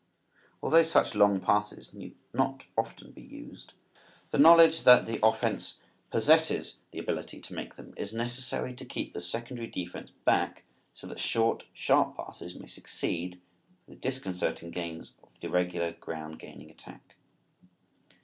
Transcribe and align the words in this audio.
Although 0.63 0.81
such 0.81 1.13
long 1.13 1.39
passes 1.39 1.93
need 1.93 2.15
not 2.33 2.65
often 2.75 3.11
be 3.11 3.21
used, 3.21 3.75
the 4.31 4.39
knowledge 4.39 4.83
that 4.83 5.05
the 5.05 5.23
offense 5.23 5.77
possesses 6.09 6.77
the 6.89 6.97
ability 6.97 7.39
to 7.39 7.53
make 7.53 7.75
them 7.75 7.93
is 7.97 8.11
necessary 8.11 8.73
to 8.73 8.83
keep 8.83 9.13
the 9.13 9.21
secondary 9.21 9.67
defense 9.67 10.09
back 10.25 10.63
so 10.95 11.05
that 11.05 11.19
short, 11.19 11.67
sharp 11.71 12.17
passes 12.17 12.55
may 12.55 12.65
succeed 12.65 13.39
for 13.85 13.91
the 13.91 13.95
disconcerting 13.95 14.71
gains 14.71 15.13
of 15.21 15.39
the 15.39 15.51
regular 15.51 15.91
ground 15.91 16.39
gaining 16.39 16.71
attack. 16.71 17.15